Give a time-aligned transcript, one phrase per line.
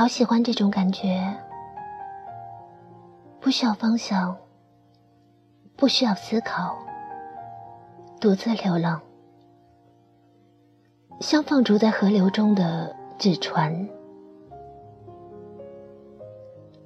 [0.00, 1.36] 好喜欢这种感觉，
[3.38, 4.34] 不需要方向，
[5.76, 6.74] 不需要思考，
[8.18, 9.02] 独自流浪，
[11.20, 13.86] 像放逐在河流中的纸船。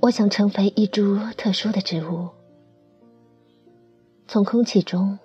[0.00, 2.30] 我想成为一株特殊的植物，
[4.26, 5.18] 从空气中、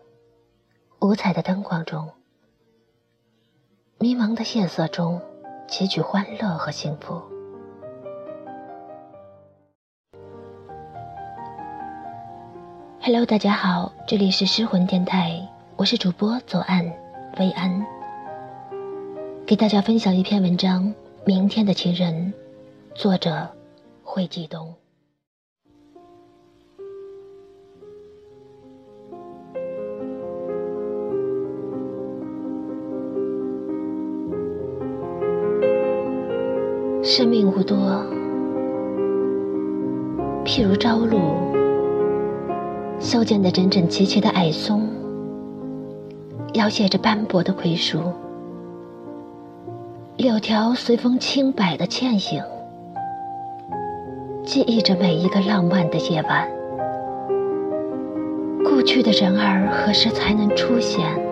[1.00, 2.10] 五彩的灯光中、
[3.98, 5.22] 迷茫的夜色中
[5.70, 7.37] 汲取欢乐和幸福。
[13.10, 15.42] Hello，大家好，这里是失魂电台，
[15.78, 16.84] 我是主播左岸
[17.40, 17.86] 薇安，
[19.46, 20.84] 给大家分享一篇文章
[21.24, 22.34] 《明天的情人》，
[23.02, 23.48] 作者。
[24.04, 24.76] 惠济东。
[37.02, 37.78] 生命无多，
[40.44, 41.18] 譬如朝露，
[43.00, 44.88] 修剪的整整齐齐的矮松，
[46.54, 48.00] 摇曳着斑驳的槐树，
[50.18, 52.44] 柳条随风轻摆的倩影。
[54.44, 56.48] 记忆着每一个浪漫的夜晚，
[58.66, 61.27] 故去的人儿何时才能出现？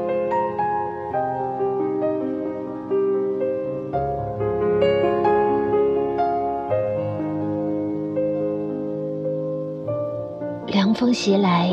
[11.05, 11.69] 风袭来，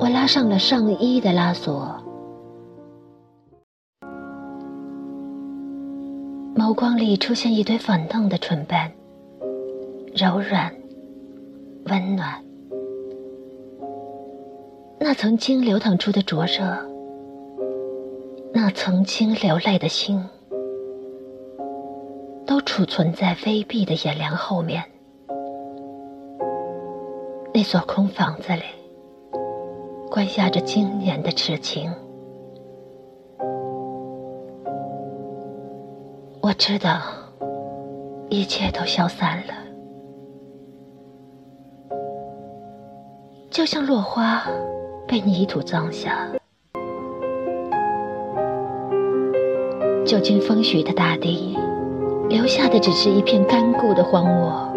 [0.00, 1.96] 我拉上了上衣的拉锁，
[6.56, 8.90] 眸光里出现一堆粉嫩的唇瓣。
[10.16, 10.74] 柔软，
[11.84, 12.44] 温暖。
[14.98, 16.76] 那曾经流淌出的灼热，
[18.52, 20.20] 那曾经流泪的心，
[22.44, 24.82] 都储存在微闭的眼帘后面。
[27.64, 28.62] 那所空房子里，
[30.10, 31.90] 关押着经年的痴情。
[36.42, 37.00] 我知道，
[38.28, 39.54] 一切都消散了。
[43.50, 44.42] 就像落花
[45.08, 46.28] 被泥土葬下，
[50.04, 51.56] 久经风雪的大地，
[52.28, 54.68] 留下的只是一片干枯的荒漠，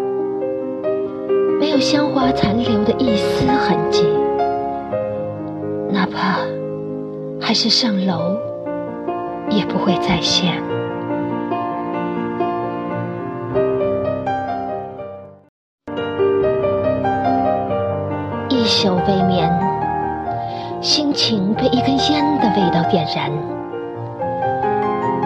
[1.78, 4.04] 有香花残留的一丝痕迹，
[5.88, 6.40] 哪怕
[7.40, 8.36] 还是上楼，
[9.48, 10.60] 也不会再现。
[18.48, 19.48] 一宿未眠，
[20.80, 23.30] 心情被一根烟的味道点燃。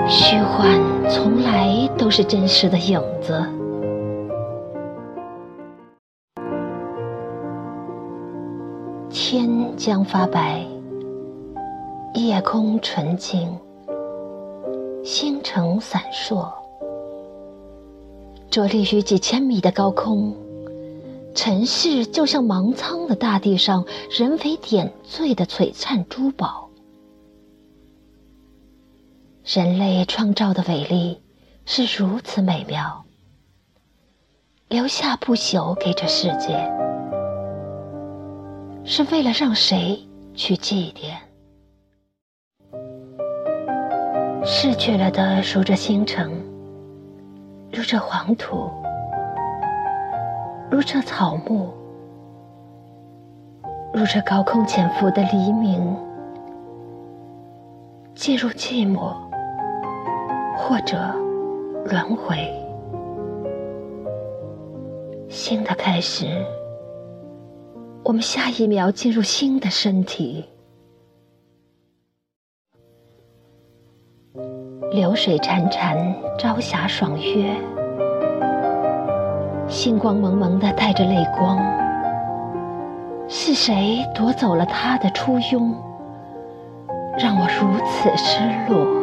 [0.07, 3.43] 虚幻从来都是真实的影子。
[9.83, 10.65] 将发白，
[12.15, 13.59] 夜空纯净，
[15.05, 16.49] 星辰闪烁，
[18.49, 20.37] 着力于几千米的高空。
[21.35, 26.69] 城市就像茫苍的大地上人为点缀的璀璨珠宝，
[29.45, 31.21] 人类创造的伟力
[31.65, 33.05] 是如此美妙，
[34.69, 36.71] 留下不朽给这世界，
[38.85, 39.99] 是为了让谁
[40.35, 41.15] 去祭奠？
[44.45, 46.31] 逝去了的如这星辰，
[47.73, 48.71] 如这黄土。
[50.71, 51.69] 如这草木，
[53.93, 55.95] 如这高空潜伏的黎明，
[58.15, 59.15] 进入寂寞，
[60.57, 60.97] 或者
[61.85, 62.37] 轮回。
[65.29, 66.43] 新的开始，
[68.05, 70.45] 我们下一秒进入新的身体。
[74.91, 77.57] 流水潺潺，朝霞爽约。
[79.69, 81.59] 星光蒙蒙的，带着泪光。
[83.29, 85.73] 是谁夺走了他的初拥，
[87.17, 89.02] 让我如此失落？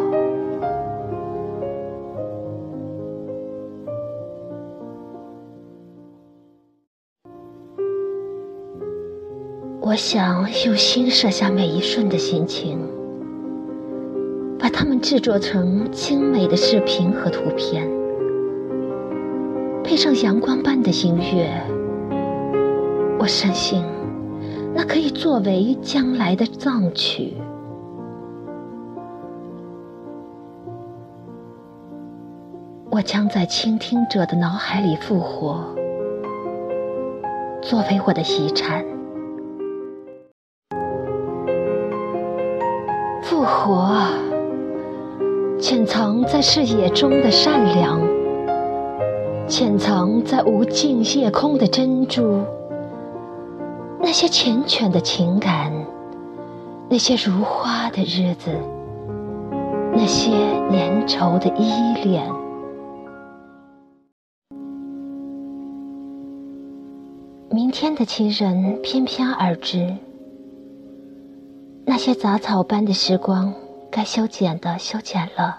[9.90, 12.78] 我想用心摄下每一瞬的心情，
[14.60, 17.90] 把它们制作成精美的视频和图片。
[19.84, 21.50] 配上阳光般的音乐，
[23.18, 23.84] 我深信，
[24.76, 27.34] 那可以作为将来的葬曲。
[32.92, 35.66] 我将在倾听者的脑海里复活，
[37.60, 38.86] 作为我的遗产。
[43.50, 43.90] 活，
[45.60, 48.00] 潜藏在视野中的善良，
[49.48, 52.44] 潜藏在无尽夜空的珍珠，
[54.00, 55.74] 那些缱绻的情感，
[56.88, 58.52] 那些如花的日子，
[59.94, 60.30] 那些
[60.70, 61.74] 粘稠的依
[62.04, 62.24] 恋。
[67.50, 69.96] 明天的情人翩翩而至。
[71.90, 73.52] 那些杂草般的时光，
[73.90, 75.58] 该修剪的修剪了。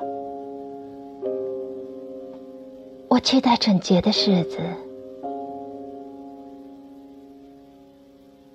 [3.08, 4.60] 我期待整洁的日子，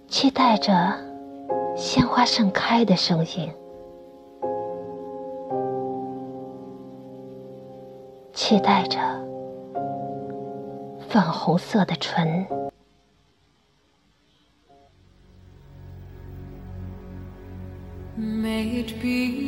[0.08, 0.72] 期待着
[1.76, 3.52] 鲜花盛开的声音，
[8.32, 8.98] 期待着
[11.10, 12.48] 粉红色的唇。
[19.06, 19.45] Be